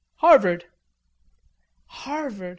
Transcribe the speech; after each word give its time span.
"Harvard." 0.15 0.65
"Harvard.... 1.85 2.33